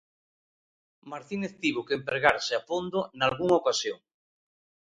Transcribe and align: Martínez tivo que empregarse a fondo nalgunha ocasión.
Martínez 1.11 1.53
tivo 1.61 1.85
que 1.87 1.97
empregarse 1.99 2.53
a 2.55 2.61
fondo 2.69 2.99
nalgunha 3.19 3.59
ocasión. 3.61 3.99